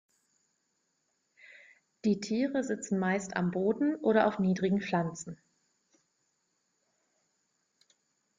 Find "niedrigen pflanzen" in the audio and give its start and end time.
4.39-5.39